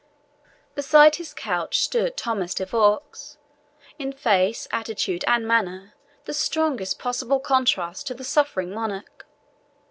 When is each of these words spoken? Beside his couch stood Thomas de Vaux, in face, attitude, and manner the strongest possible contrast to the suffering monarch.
Beside 0.73 1.17
his 1.17 1.31
couch 1.31 1.79
stood 1.79 2.17
Thomas 2.17 2.55
de 2.55 2.65
Vaux, 2.65 3.37
in 3.99 4.11
face, 4.11 4.67
attitude, 4.71 5.23
and 5.27 5.47
manner 5.47 5.93
the 6.25 6.33
strongest 6.33 6.97
possible 6.97 7.39
contrast 7.39 8.07
to 8.07 8.15
the 8.15 8.23
suffering 8.23 8.71
monarch. 8.73 9.27